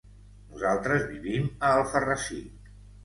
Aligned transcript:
Nosaltres 0.53 1.05
vivim 1.11 1.45
a 1.67 1.71
Alfarrasí. 1.77 2.41